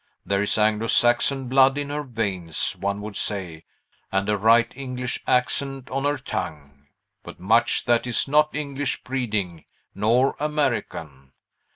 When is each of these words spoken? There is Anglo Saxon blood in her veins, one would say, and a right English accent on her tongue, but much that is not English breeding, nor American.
There 0.25 0.41
is 0.41 0.57
Anglo 0.57 0.87
Saxon 0.87 1.47
blood 1.47 1.77
in 1.77 1.91
her 1.91 2.01
veins, 2.01 2.75
one 2.75 3.01
would 3.01 3.15
say, 3.15 3.65
and 4.11 4.27
a 4.29 4.35
right 4.35 4.73
English 4.75 5.19
accent 5.27 5.91
on 5.91 6.05
her 6.05 6.17
tongue, 6.17 6.87
but 7.21 7.39
much 7.39 7.85
that 7.85 8.07
is 8.07 8.27
not 8.27 8.55
English 8.55 9.03
breeding, 9.03 9.63
nor 9.93 10.35
American. 10.39 11.33